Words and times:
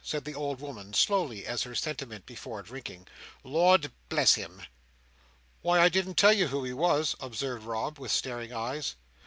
said 0.00 0.24
the 0.24 0.34
old 0.34 0.58
woman, 0.58 0.94
slowly, 0.94 1.44
as 1.44 1.64
her 1.64 1.74
sentiment 1.74 2.24
before 2.24 2.62
drinking. 2.62 3.06
"Lord 3.44 3.92
bless 4.08 4.36
him!" 4.36 4.62
"Why, 5.60 5.80
I 5.82 5.90
didn't 5.90 6.14
tell 6.16 6.32
you 6.32 6.46
who 6.46 6.64
he 6.64 6.72
was," 6.72 7.14
observed 7.20 7.64
Rob, 7.66 7.98
with 7.98 8.10
staring 8.10 8.54
eyes. 8.54 8.94